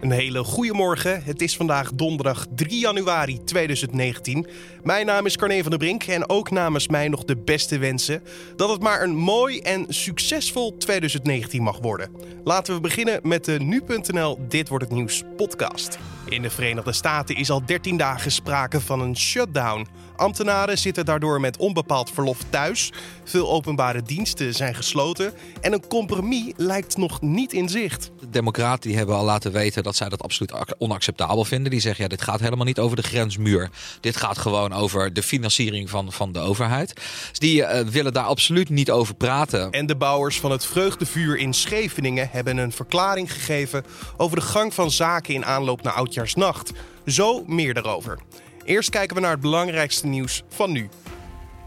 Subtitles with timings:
[0.00, 1.22] Een hele goede morgen.
[1.24, 4.46] Het is vandaag donderdag 3 januari 2019.
[4.82, 8.22] Mijn naam is Carne van der Brink en ook namens mij nog de beste wensen
[8.56, 12.10] dat het maar een mooi en succesvol 2019 mag worden.
[12.44, 15.98] Laten we beginnen met de nu.nl Dit wordt het nieuws podcast.
[16.28, 19.86] In de Verenigde Staten is al 13 dagen sprake van een shutdown.
[20.16, 22.92] Ambtenaren zitten daardoor met onbepaald verlof thuis.
[23.24, 28.10] Veel openbare diensten zijn gesloten en een compromis lijkt nog niet in zicht.
[28.20, 31.70] De Democraten hebben al laten weten dat zij dat absoluut onacceptabel vinden.
[31.70, 33.70] Die zeggen ja, dit gaat helemaal niet over de grensmuur.
[34.00, 36.94] Dit gaat gewoon over de financiering van, van de overheid.
[37.28, 39.70] Dus die uh, willen daar absoluut niet over praten.
[39.70, 43.84] En de bouwers van het Vreugdevuur in Scheveningen hebben een verklaring gegeven
[44.16, 46.72] over de gang van zaken in aanloop naar Oudjaarsnacht.
[47.06, 48.18] Zo meer daarover.
[48.64, 50.88] Eerst kijken we naar het belangrijkste nieuws van nu.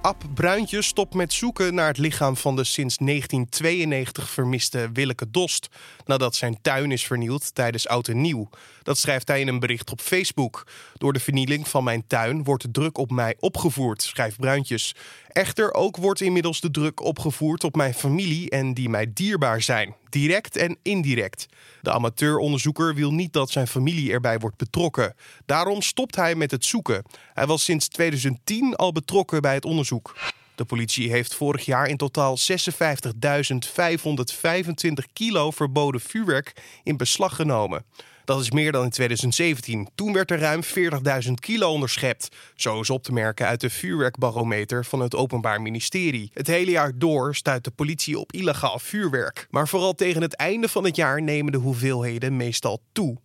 [0.01, 5.67] Ab Bruintje stopt met zoeken naar het lichaam van de sinds 1992 vermiste Willeke Dost.
[6.05, 8.49] Nadat zijn tuin is vernield tijdens Oud en Nieuw.
[8.83, 10.67] Dat schrijft hij in een bericht op Facebook.
[10.93, 14.95] Door de vernieling van mijn tuin wordt de druk op mij opgevoerd, schrijft Bruintjes.
[15.31, 19.95] Echter ook wordt inmiddels de druk opgevoerd op mijn familie en die mij dierbaar zijn,
[20.09, 21.45] direct en indirect.
[21.81, 25.15] De amateuronderzoeker wil niet dat zijn familie erbij wordt betrokken.
[25.45, 27.03] Daarom stopt hij met het zoeken.
[27.33, 30.15] Hij was sinds 2010 al betrokken bij het onderzoek.
[30.61, 32.43] De politie heeft vorig jaar in totaal 56.525
[35.13, 36.53] kilo verboden vuurwerk
[36.83, 37.85] in beslag genomen.
[38.25, 39.89] Dat is meer dan in 2017.
[39.95, 42.35] Toen werd er ruim 40.000 kilo onderschept.
[42.55, 46.31] Zo is op te merken uit de vuurwerkbarometer van het Openbaar Ministerie.
[46.33, 49.47] Het hele jaar door stuit de politie op illegaal vuurwerk.
[49.49, 53.17] Maar vooral tegen het einde van het jaar nemen de hoeveelheden meestal toe.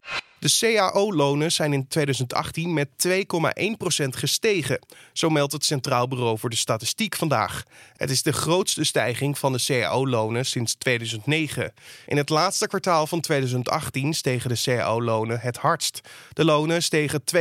[0.46, 4.78] De CAO-lonen zijn in 2018 met 2,1% gestegen.
[5.12, 7.62] Zo meldt het Centraal Bureau voor de Statistiek vandaag.
[7.96, 11.72] Het is de grootste stijging van de CAO-lonen sinds 2009.
[12.06, 16.00] In het laatste kwartaal van 2018 stegen de CAO-lonen het hardst.
[16.32, 17.40] De lonen stegen 2,3%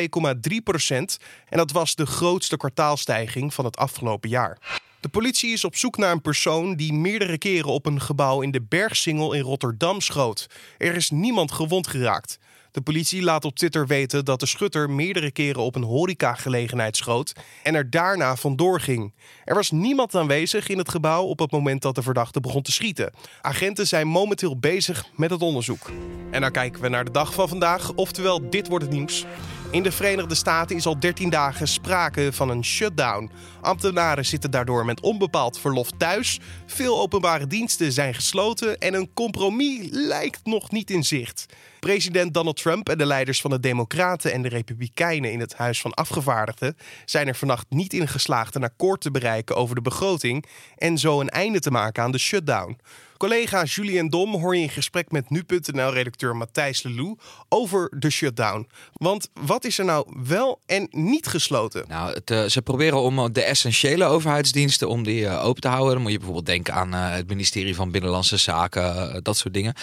[1.50, 4.58] en dat was de grootste kwartaalstijging van het afgelopen jaar.
[5.00, 8.52] De politie is op zoek naar een persoon die meerdere keren op een gebouw in
[8.52, 10.48] de Bergsingel in Rotterdam schoot.
[10.78, 12.40] Er is niemand gewond geraakt.
[12.76, 17.34] De politie laat op Twitter weten dat de schutter meerdere keren op een horecagelegenheid schoot
[17.64, 19.14] en er daarna vandoor ging.
[19.46, 22.72] Er was niemand aanwezig in het gebouw op het moment dat de verdachte begon te
[22.72, 23.14] schieten.
[23.42, 25.92] Agenten zijn momenteel bezig met het onderzoek.
[26.32, 29.26] En dan kijken we naar de dag van vandaag, oftewel dit wordt het nieuws.
[29.72, 33.32] In de Verenigde Staten is al 13 dagen sprake van een shutdown.
[33.62, 36.40] Ambtenaren zitten daardoor met onbepaald verlof thuis.
[36.66, 41.46] Veel openbare diensten zijn gesloten en een compromis lijkt nog niet in zicht.
[41.86, 45.82] President Donald Trump en de leiders van de Democraten en de Republikeinen in het Huis
[45.82, 50.46] van Afgevaardigden zijn er vannacht niet in geslaagd een akkoord te bereiken over de begroting
[50.78, 52.78] en zo een einde te maken aan de shutdown.
[53.18, 57.18] Collega Julien Dom hoor je in gesprek met nu.nl-redacteur Matthijs Lelou
[57.50, 58.68] over de shutdown.
[58.94, 61.86] Want wat is er nou wel en niet gesloten?
[61.88, 65.94] Nou, het, uh, ze proberen om de essentiële overheidsdiensten om die uh, open te houden.
[65.94, 69.74] Dan moet je bijvoorbeeld denken aan uh, het ministerie van Binnenlandse Zaken, dat soort dingen.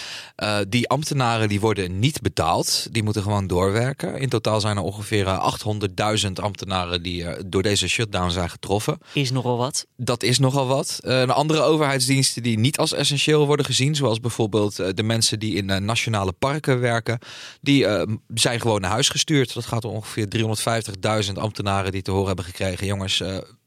[0.67, 4.17] die ambtenaren die worden niet betaald, die moeten gewoon doorwerken.
[4.17, 5.25] In totaal zijn er ongeveer
[6.25, 8.97] 800.000 ambtenaren die door deze shutdown zijn getroffen.
[9.13, 9.85] Is nogal wat.
[9.97, 10.99] Dat is nogal wat.
[11.01, 13.95] een andere overheidsdiensten die niet als essentieel worden gezien.
[13.95, 17.19] Zoals bijvoorbeeld eh, de mensen die in eh, nationale parken werken.
[17.61, 19.53] Die eh, zijn gewoon naar huis gestuurd.
[19.53, 20.27] Dat gaat om ongeveer
[21.25, 22.87] 350.000 ambtenaren die te horen hebben gekregen.
[22.87, 23.23] Jongens,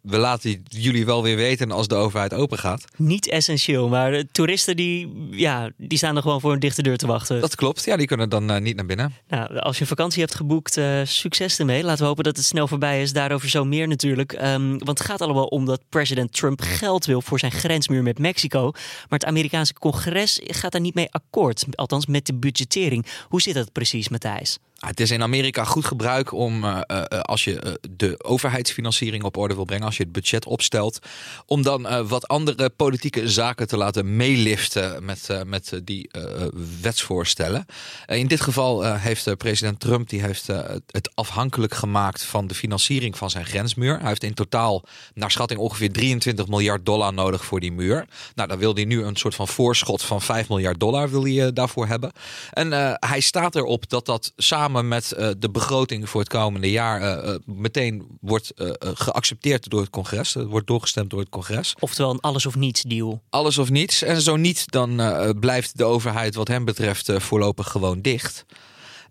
[0.07, 2.85] we laten jullie wel weer weten als de overheid open gaat.
[2.97, 6.97] Niet essentieel, maar de toeristen die, ja, die staan er gewoon voor een dichte deur
[6.97, 7.41] te wachten.
[7.41, 9.15] Dat klopt, ja, die kunnen dan niet naar binnen.
[9.29, 11.83] Nou, als je een vakantie hebt geboekt, succes ermee.
[11.83, 13.13] Laten we hopen dat het snel voorbij is.
[13.13, 14.33] Daarover zo meer natuurlijk.
[14.33, 18.19] Um, want het gaat allemaal om dat president Trump geld wil voor zijn grensmuur met
[18.19, 18.71] Mexico.
[18.73, 21.65] Maar het Amerikaanse congres gaat daar niet mee akkoord.
[21.71, 23.07] Althans, met de budgettering.
[23.29, 24.59] Hoe zit dat precies, Matthijs?
[24.79, 29.37] Ah, het is in Amerika goed gebruik om, uh, uh, als je de overheidsfinanciering op
[29.37, 30.99] orde wil brengen, als je het budget opstelt,
[31.47, 36.11] om dan wat andere politieke zaken te laten meeliften met, met die
[36.81, 37.67] wetsvoorstellen.
[38.07, 40.47] in dit geval heeft president Trump die heeft,
[40.87, 43.99] het afhankelijk gemaakt van de financiering van zijn grensmuur.
[43.99, 44.85] Hij heeft in totaal
[45.15, 48.07] naar schatting ongeveer 23 miljard dollar nodig voor die muur.
[48.35, 51.53] Nou, dan wil hij nu een soort van voorschot van 5 miljard dollar wil hij,
[51.53, 52.13] daarvoor hebben.
[52.51, 56.71] En hij staat erop dat dat samen samen met uh, de begroting voor het komende
[56.71, 60.35] jaar uh, meteen wordt geaccepteerd door het congres.
[60.35, 61.75] Het wordt doorgestemd door het congres.
[61.79, 63.23] Oftewel een alles of niets deal.
[63.31, 64.03] Alles of niets.
[64.03, 65.01] En zo niet, dan
[65.41, 68.45] blijft de overheid wat hem betreft voorlopig gewoon dicht.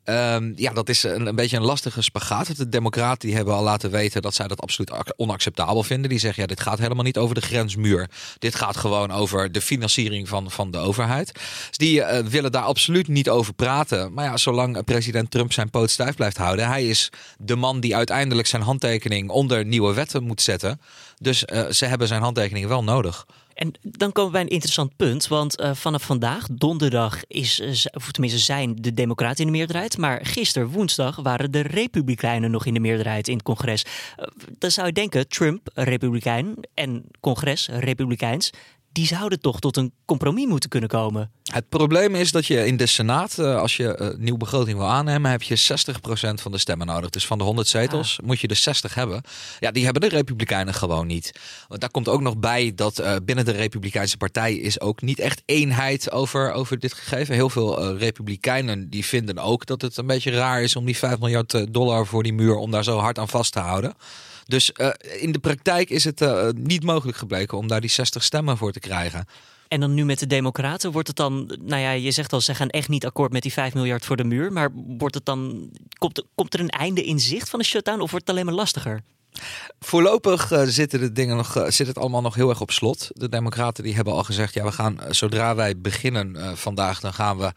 [0.06, 2.58] Ehm, ja, dat is een, een beetje een lastige spagaat.
[2.58, 6.10] De democraten die hebben al laten weten dat zij dat absoluut onacceptabel vinden.
[6.10, 8.10] Die zeggen, ja, dit gaat helemaal niet over de grensmuur.
[8.40, 11.32] Dit gaat gewoon over de financiering van, van de overheid.
[11.68, 14.14] Dus die uh, willen daar absoluut niet over praten.
[14.14, 16.68] Maar ja, zolang president Trump zijn poot stijf blijft houden.
[16.68, 20.82] Hij is de man die uiteindelijk zijn handtekening onder nieuwe wetten moet zetten.
[21.18, 23.26] Dus uh, ze hebben zijn handtekening wel nodig.
[23.56, 25.28] En dan komen we bij een interessant punt.
[25.28, 29.98] Want uh, vanaf vandaag, donderdag, is, of tenminste zijn de Democraten in de meerderheid.
[29.98, 33.86] Maar gisteren, woensdag, waren de Republikeinen nog in de meerderheid in het congres.
[33.86, 34.26] Uh,
[34.58, 38.52] dan zou je denken, Trump, Republikein en congres, Republikeins
[38.96, 41.32] die zouden toch tot een compromis moeten kunnen komen.
[41.56, 44.88] Het probleem is dat je in de Senaat, eh, als je een nieuwe begroting wil
[44.88, 47.10] aannemen, heb je 60% van de stemmen nodig.
[47.10, 49.22] Dus van de 100 zetels moet je de 60 hebben.
[49.60, 51.40] Ja, die hebben de Republikeinen gewoon niet.
[51.68, 55.20] Want daar komt ook nog bij dat uh, binnen de Republikeinse partij is ook niet
[55.20, 57.36] echt eenheid over, over dit gegeven.
[57.36, 60.98] Heel veel uh, Republikeinen die vinden ook dat het een beetje raar is om die
[60.98, 63.94] 5 miljard dollar voor die muur, om daar zo hard aan vast te houden.
[64.46, 66.22] Dus uh, in de praktijk is het
[66.58, 69.26] niet mogelijk gebleken om daar die 60 stemmen voor te krijgen.
[69.68, 72.56] En dan nu met de Democraten wordt het dan, nou ja, je zegt al, ze
[72.56, 74.52] gaan echt niet akkoord met die 5 miljard voor de muur.
[74.52, 78.12] Maar wordt het dan, komt, komt er een einde in zicht van de shutdown of
[78.12, 79.02] wordt het alleen maar lastiger?
[79.80, 83.10] Voorlopig uh, zitten de dingen nog, uh, zit het allemaal nog heel erg op slot.
[83.14, 87.14] De Democraten die hebben al gezegd: ja, we gaan uh, zodra wij beginnen vandaag, dan
[87.14, 87.54] gaan we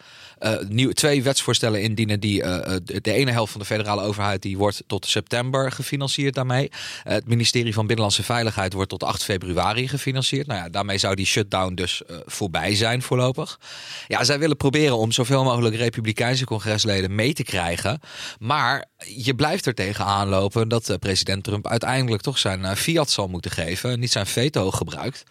[0.95, 2.21] twee wetsvoorstellen indienen.
[2.21, 6.71] Die de, de, ene helft van de federale overheid die wordt tot september gefinancierd daarmee.
[7.03, 10.47] het ministerie van Binnenlandse Veiligheid wordt tot 8 februari gefinancierd.
[10.47, 13.61] Nou ja, daarmee zou die shutdown dus voorbij zijn voorlopig.
[14.07, 18.01] Ja, zij willen proberen om zoveel mogelijk Republikeinse congresleden mee te krijgen.
[18.39, 18.85] Maar
[19.17, 23.51] je blijft er tegenaan lopen dat president Trump uiteindelijk toch zijn uh, fiat zal moeten
[23.51, 24.01] geven.
[24.01, 25.25] Niet zijn veto gebruikt.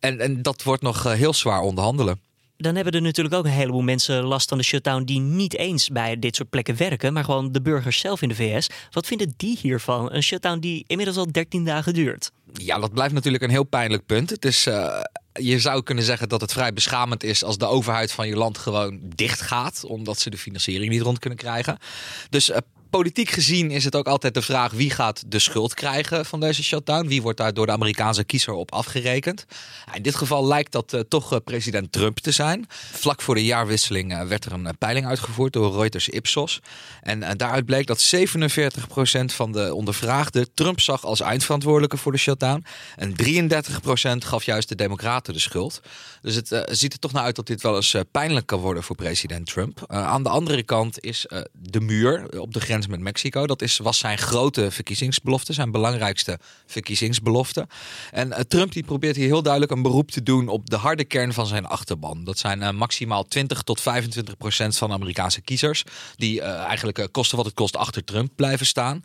[0.00, 2.20] En, en dat wordt nog uh, heel zwaar onderhandelen.
[2.56, 5.88] Dan hebben er natuurlijk ook een heleboel mensen last van de shutdown die niet eens
[5.88, 8.68] bij dit soort plekken werken, maar gewoon de burgers zelf in de VS.
[8.90, 10.12] Wat vinden die hiervan?
[10.12, 12.30] Een shutdown die inmiddels al 13 dagen duurt.
[12.52, 14.30] Ja, dat blijft natuurlijk een heel pijnlijk punt.
[14.30, 14.66] Het is.
[14.66, 15.00] Uh
[15.38, 18.58] je zou kunnen zeggen dat het vrij beschamend is als de overheid van je land
[18.58, 21.78] gewoon dicht gaat, omdat ze de financiering niet rond kunnen krijgen.
[22.30, 22.56] Dus uh,
[22.96, 26.62] politiek gezien is het ook altijd de vraag wie gaat de schuld krijgen van deze
[26.62, 27.06] shutdown.
[27.06, 29.46] Wie wordt daar door de Amerikaanse kiezer op afgerekend?
[29.94, 32.66] In dit geval lijkt dat uh, toch uh, president Trump te zijn.
[32.92, 36.60] Vlak voor de jaarwisseling uh, werd er een peiling uitgevoerd door Reuters Ipsos.
[37.02, 38.20] En daaruit bleek dat 47%
[39.26, 42.64] van de ondervraagden Trump zag als eindverantwoordelijke voor de shutdown.
[42.96, 43.14] En
[44.24, 45.80] 33% gaf juist de Democraten de schuld.
[46.20, 48.96] Dus het ziet er toch naar uit dat dit wel eens pijnlijk kan worden voor
[48.96, 49.84] president Trump.
[49.86, 53.46] aan de andere kant is de muur op de met Mexico.
[53.46, 57.66] Dat is, was zijn grote verkiezingsbelofte, zijn belangrijkste verkiezingsbelofte.
[58.10, 61.04] En uh, Trump die probeert hier heel duidelijk een beroep te doen op de harde
[61.04, 62.24] kern van zijn achterban.
[62.24, 65.84] Dat zijn uh, maximaal 20 tot 25 procent van Amerikaanse kiezers.
[66.16, 69.04] Die uh, eigenlijk kosten wat het kost achter Trump blijven staan.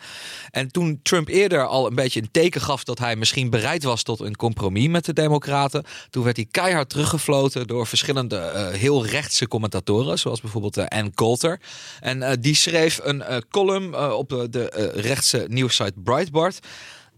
[0.51, 4.03] En toen Trump eerder al een beetje een teken gaf dat hij misschien bereid was
[4.03, 5.85] tot een compromis met de Democraten.
[6.09, 10.19] Toen werd hij keihard teruggefloten door verschillende heel rechtse commentatoren.
[10.19, 11.59] Zoals bijvoorbeeld Ann Coulter.
[11.99, 16.59] En die schreef een column uh, op de, de uh, rechtse nieuwssite Breitbart.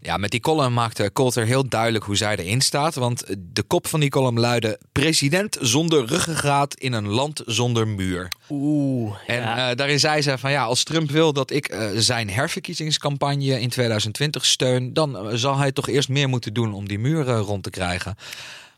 [0.04, 2.94] Ja, met die column maakte Coulter heel duidelijk hoe zij erin staat.
[2.94, 4.78] Want de kop van die column luidde...
[4.92, 8.28] President zonder ruggengraat in een land zonder muur.
[8.50, 9.70] Oeh, En ja.
[9.70, 13.68] uh, daarin zei ze van ja, als Trump wil dat ik uh, zijn herverkiezingscampagne in
[13.68, 14.92] 2020 steun...
[14.92, 18.16] dan zal hij toch eerst meer moeten doen om die muren rond te krijgen.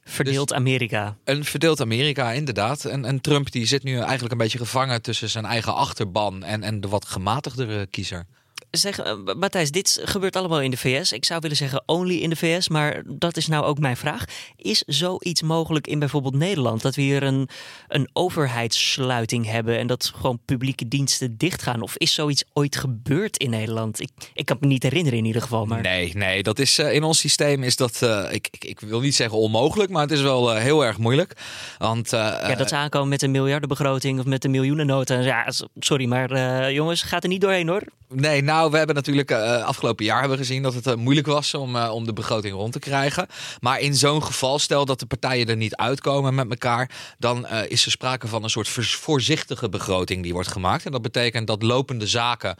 [0.08, 1.16] Verdeeld dus Amerika.
[1.24, 2.84] Een verdeeld Amerika, inderdaad.
[2.84, 6.62] En, en Trump die zit nu eigenlijk een beetje gevangen tussen zijn eigen achterban en,
[6.62, 8.26] en de wat gematigdere kiezer.
[8.70, 11.12] Zeg, uh, Matthijs, dit gebeurt allemaal in de VS.
[11.12, 14.24] Ik zou willen zeggen only in de VS, maar dat is nou ook mijn vraag.
[14.56, 16.82] Is zoiets mogelijk in bijvoorbeeld Nederland?
[16.82, 17.48] Dat we hier een,
[17.88, 21.82] een overheidssluiting hebben en dat gewoon publieke diensten dichtgaan?
[21.82, 24.00] Of is zoiets ooit gebeurd in Nederland?
[24.00, 25.66] Ik, ik kan me niet herinneren in ieder geval.
[25.66, 25.82] Maar...
[25.82, 29.00] Nee, nee, dat is uh, in ons systeem is dat, uh, ik, ik, ik, wil
[29.00, 31.32] niet zeggen onmogelijk, maar het is wel heel erg moeilijk.
[31.78, 35.20] Want, ja, dat ze aankomen met een miljardenbegroting of met een miljoenennota.
[35.20, 37.82] Ja, sorry, maar jongens, gaat er niet doorheen hoor.
[38.08, 41.54] Nee, nou, we hebben natuurlijk uh, afgelopen jaar hebben gezien dat het uh, moeilijk was
[41.54, 43.26] om, uh, om de begroting rond te krijgen.
[43.60, 47.84] Maar in zo'n geval, stel dat de partijen er niet uitkomen met elkaar, dan is
[47.84, 50.84] er sprake van een soort voorzichtige begroting die wordt gemaakt.
[50.84, 52.56] En dat betekent dat lopende zaken,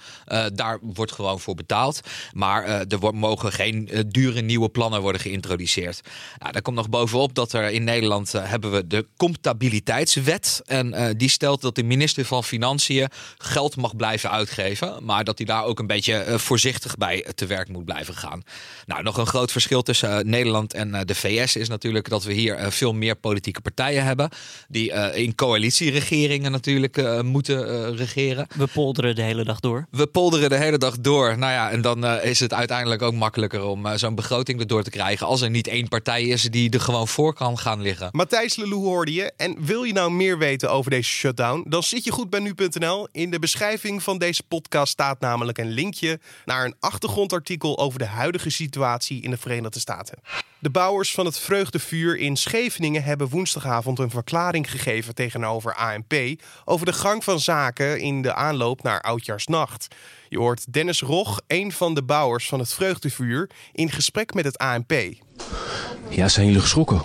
[0.55, 2.01] daar wordt gewoon voor betaald.
[2.33, 6.01] Maar er mogen geen dure nieuwe plannen worden geïntroduceerd.
[6.39, 10.63] Nou, daar komt nog bovenop dat er in Nederland hebben we de comptabiliteitswet.
[10.67, 15.05] En die stelt dat de minister van Financiën geld mag blijven uitgeven.
[15.05, 18.15] Maar dat hij daar ook een een beetje eh, voorzichtig bij te werk moet blijven
[18.15, 18.43] gaan.
[18.87, 22.33] Nou, nog een groot verschil tussen eh, Nederland en de VS is natuurlijk dat we
[22.33, 24.31] hier veel meer politieke partijen hebben.
[24.69, 28.47] Die in coalitieregeringen natuurlijk moeten regeren.
[28.57, 29.87] We polderen de hele dag door.
[29.91, 31.39] We polderen de hele dag door.
[31.39, 35.27] Nou ja, en dan is het uiteindelijk ook makkelijker om zo'n begroting erdoor te krijgen.
[35.27, 38.09] Als er niet één partij is die er gewoon voor kan gaan liggen.
[38.13, 39.33] Matthijs Lelou hoorde je.
[39.37, 41.65] En wil je nou meer weten over deze shutdown?
[41.69, 43.09] Dan zit je goed bij nu.nl.
[43.13, 48.07] In de beschrijving van deze podcast staat namelijk een linkje naar een achtergrondartikel over de
[48.07, 50.19] huidige situatie in de Verenigde Staten.
[50.59, 56.15] De bouwers van het Vreugdevuur in Scheveningen hebben woensdagavond een verklaring gegeven tegenover ANP
[56.65, 59.87] over de gang van zaken in de aanloop naar Oudjaarsnacht.
[60.29, 64.59] Je hoort Dennis Rog, een van de bouwers van het Vreugdevuur, in gesprek met het
[64.59, 64.93] ANP.
[66.09, 67.03] Ja, zijn jullie geschrokken?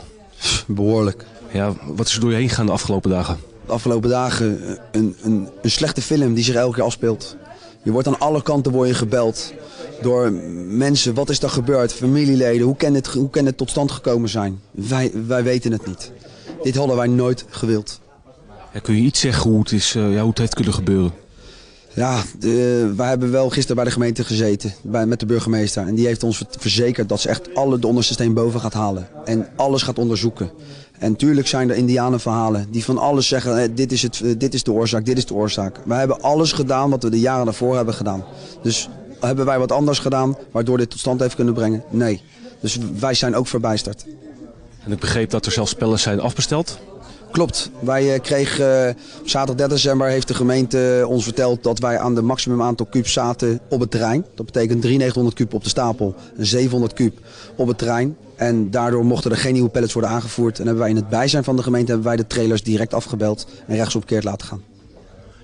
[0.68, 1.25] Behoorlijk.
[1.51, 3.40] Ja, wat is er door je heen gegaan de afgelopen dagen?
[3.66, 7.38] De afgelopen dagen een, een, een slechte film die zich elke keer afspeelt.
[7.83, 9.53] Je wordt aan alle kanten word je gebeld
[10.01, 10.31] door
[10.67, 11.13] mensen.
[11.13, 11.93] Wat is er gebeurd?
[11.93, 12.65] Familieleden.
[12.65, 14.59] Hoe kan het, hoe kan het tot stand gekomen zijn?
[14.71, 16.11] Wij, wij weten het niet.
[16.63, 18.00] Dit hadden wij nooit gewild.
[18.73, 21.11] Ja, kun je iets zeggen hoe het, is, uh, ja, hoe het heeft kunnen gebeuren?
[21.93, 25.88] Ja, de, wij hebben wel gisteren bij de gemeente gezeten, bij, met de burgemeester.
[25.88, 29.07] En die heeft ons verzekerd dat ze echt alle de onderste steen boven gaat halen.
[29.25, 30.51] En alles gaat onderzoeken.
[31.01, 34.53] En tuurlijk zijn er indianenverhalen die van alles zeggen, eh, dit, is het, eh, dit
[34.53, 35.79] is de oorzaak, dit is de oorzaak.
[35.86, 38.24] Wij hebben alles gedaan wat we de jaren daarvoor hebben gedaan.
[38.62, 38.89] Dus
[39.20, 41.84] hebben wij wat anders gedaan waardoor dit tot stand heeft kunnen brengen?
[41.89, 42.22] Nee.
[42.60, 44.05] Dus wij zijn ook verbijsterd.
[44.84, 46.79] En ik begreep dat er zelfs spellen zijn afbesteld?
[47.31, 47.69] Klopt.
[47.79, 52.15] Wij eh, kregen op zaterdag 30 december heeft de gemeente ons verteld dat wij aan
[52.15, 54.25] de maximum aantal kubus zaten op het terrein.
[54.35, 57.17] Dat betekent 3900 kub op de stapel en 700 kub
[57.55, 58.17] op het terrein.
[58.35, 60.59] En daardoor mochten er geen nieuwe pallets worden aangevoerd.
[60.59, 63.47] En hebben wij in het bijzijn van de gemeente hebben wij de trailers direct afgebeld
[63.67, 64.61] en rechtsomkeerd laten gaan.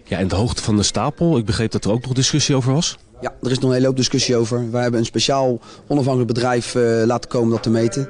[0.03, 2.74] Ja, en de hoogte van de stapel, ik begreep dat er ook nog discussie over
[2.74, 2.98] was.
[3.22, 4.72] Ja, er is nog een hele hoop discussie over.
[4.72, 8.10] Wij hebben een speciaal onafhankelijk bedrijf uh, laten komen dat te meten.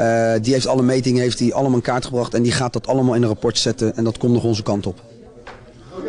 [0.00, 2.86] Uh, die heeft alle metingen heeft die allemaal in kaart gebracht en die gaat dat
[2.86, 5.02] allemaal in een rapport zetten en dat komt nog onze kant op.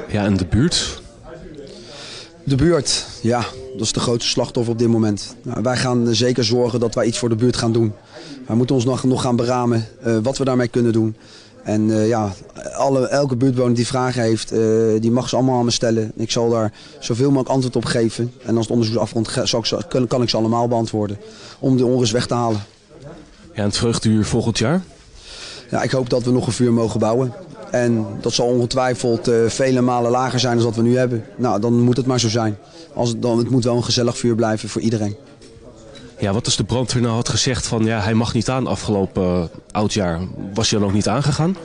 [0.08, 1.02] Ja, en de buurt?
[2.44, 5.36] De buurt, ja, dat is de grootste slachtoffer op dit moment.
[5.42, 7.94] Nou, wij gaan zeker zorgen dat wij iets voor de buurt gaan doen.
[8.48, 11.16] Wij moeten ons nog, nog gaan beramen uh, wat we daarmee kunnen doen.
[11.64, 12.34] En uh, ja,
[12.76, 14.60] alle, elke buurtbewoner die vragen heeft, uh,
[15.00, 16.12] die mag ze allemaal aan me stellen.
[16.16, 18.32] Ik zal daar zoveel mogelijk antwoord op geven.
[18.46, 21.18] En als het onderzoek afrondt, kan, kan ik ze allemaal beantwoorden.
[21.60, 22.64] Om de onrust weg te halen.
[23.56, 24.82] Ja, en het vreugdeuur volgend jaar?
[25.70, 27.34] Ja, ik hoop dat we nog een vuur mogen bouwen.
[27.72, 31.26] En dat zal ongetwijfeld uh, vele malen lager zijn dan wat we nu hebben.
[31.36, 32.58] Nou, dan moet het maar zo zijn.
[32.94, 35.16] Als het, dan, het moet wel een gezellig vuur blijven voor iedereen.
[36.20, 39.24] Ja, wat als de brandweer nou had gezegd van ja, hij mag niet aan afgelopen
[39.24, 40.20] uh, oudjaar.
[40.54, 41.58] Was hij dan ook niet aangegaan?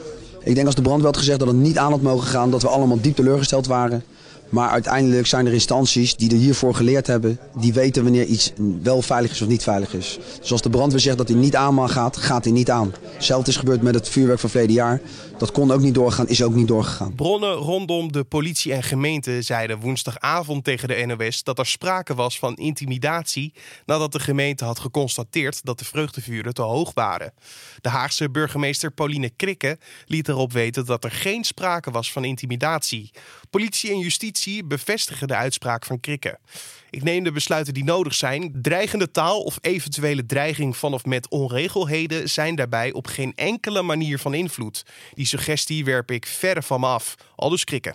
[0.43, 2.63] Ik denk als de brandweer had gezegd dat het niet aan had mogen gaan, dat
[2.63, 4.05] we allemaal diep teleurgesteld waren.
[4.51, 8.53] Maar uiteindelijk zijn er instanties die er hiervoor geleerd hebben, die weten wanneer iets
[8.83, 10.19] wel veilig is of niet veilig is.
[10.41, 12.95] Dus als de brandweer zegt dat hij niet aan mag gaat, gaat hij niet aan.
[13.15, 15.01] Hetzelfde is gebeurd met het vuurwerk van verleden jaar.
[15.39, 17.15] Dat kon ook niet doorgaan, is ook niet doorgegaan.
[17.15, 22.39] Bronnen rondom de politie en gemeente zeiden woensdagavond tegen de NOS dat er sprake was
[22.39, 23.53] van intimidatie
[23.87, 27.33] nadat de gemeente had geconstateerd dat de vreugdevuren te hoog waren.
[27.81, 33.11] De Haagse burgemeester Pauline Krikke liet erop weten dat er geen sprake was van intimidatie.
[33.51, 36.39] Politie en justitie bevestigen de uitspraak van Krikke.
[36.91, 38.53] Ik neem de besluiten die nodig zijn.
[38.63, 44.19] Dreigende taal of eventuele dreiging van of met onregelheden zijn daarbij op geen enkele manier
[44.19, 44.85] van invloed.
[45.15, 47.15] Die suggestie werp ik verre van me af.
[47.37, 47.95] Al dus krikken.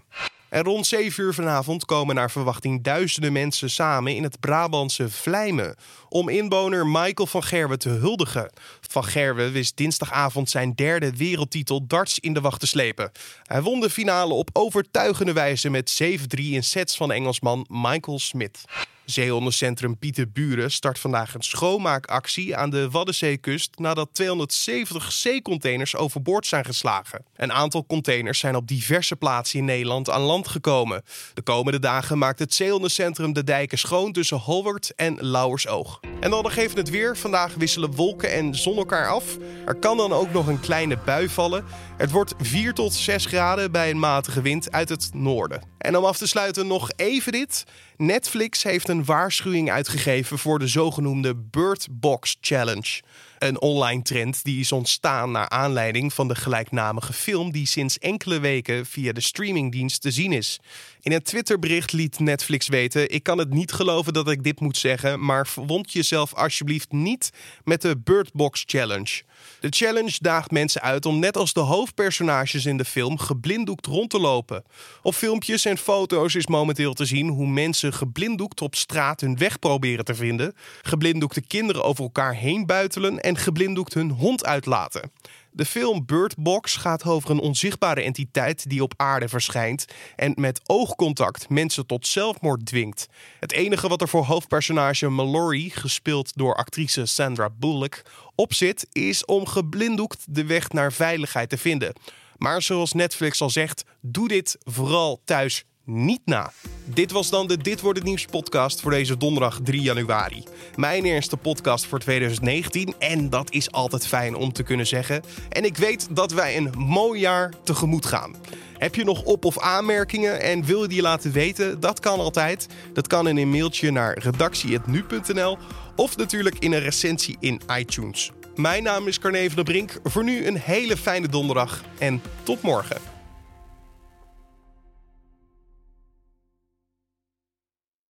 [0.56, 5.76] En rond 7 uur vanavond komen naar verwachting duizenden mensen samen in het Brabantse Vlijmen
[6.10, 8.52] om inwoner Michael van Gerwen te huldigen.
[8.82, 13.12] Van Gerwen wist dinsdagavond zijn derde wereldtitel darts in de wacht te slepen.
[13.44, 18.64] Hij won de finale op overtuigende wijze met 7-3 in sets van Engelsman Michael Smith.
[19.06, 26.66] Zeehondencentrum Pieter Buren start vandaag een schoonmaakactie aan de Waddenzeekust nadat 270 zeecontainers overboord zijn
[26.66, 27.26] geslagen.
[27.36, 31.04] Een aantal containers zijn op diverse plaatsen in Nederland aan land gekomen.
[31.34, 36.00] De komende dagen maakt het Zeehondencentrum de dijken schoon tussen Holwert en Lauwersoog.
[36.20, 37.18] En dan nog even het weer.
[37.18, 39.38] Vandaag wisselen wolken en zon elkaar af.
[39.66, 41.66] Er kan dan ook nog een kleine bui vallen.
[41.98, 45.62] Het wordt 4 tot 6 graden bij een matige wind uit het noorden.
[45.78, 47.64] En om af te sluiten nog even dit.
[47.98, 53.02] Netflix heeft een waarschuwing uitgegeven voor de zogenoemde Bird Box Challenge.
[53.46, 58.40] Een online trend die is ontstaan naar aanleiding van de gelijknamige film die sinds enkele
[58.40, 60.60] weken via de streamingdienst te zien is.
[61.02, 64.78] In een Twitterbericht liet Netflix weten: Ik kan het niet geloven dat ik dit moet
[64.78, 67.30] zeggen, maar verwond jezelf alsjeblieft niet
[67.64, 69.22] met de Bird Box Challenge.
[69.60, 74.10] De challenge daagt mensen uit om net als de hoofdpersonages in de film geblinddoekt rond
[74.10, 74.64] te lopen.
[75.02, 79.60] Op filmpjes en foto's is momenteel te zien hoe mensen geblinddoekt op straat hun weg
[79.60, 85.12] proberen te vinden, geblinddoekte kinderen over elkaar heen buitelen geblinddoekt hun hond uitlaten.
[85.52, 90.62] De film Bird Box gaat over een onzichtbare entiteit die op aarde verschijnt en met
[90.66, 93.08] oogcontact mensen tot zelfmoord dwingt.
[93.40, 98.02] Het enige wat er voor hoofdpersonage Mallory, gespeeld door actrice Sandra Bullock,
[98.36, 101.94] op zit, is om geblinddoekt de weg naar veiligheid te vinden.
[102.38, 106.52] Maar zoals Netflix al zegt, doe dit vooral thuis niet na.
[106.86, 110.44] Dit was dan de Dit wordt het nieuws podcast voor deze donderdag 3 januari.
[110.76, 115.24] Mijn eerste podcast voor 2019 en dat is altijd fijn om te kunnen zeggen.
[115.50, 118.36] En ik weet dat wij een mooi jaar tegemoet gaan.
[118.78, 121.80] Heb je nog op- of aanmerkingen en wil je die laten weten?
[121.80, 122.68] Dat kan altijd.
[122.94, 125.58] Dat kan in een mailtje naar redactie.nu.nl
[125.96, 128.32] of natuurlijk in een recensie in iTunes.
[128.56, 130.00] Mijn naam is Carne van der Brink.
[130.04, 133.15] Voor nu een hele fijne donderdag en tot morgen.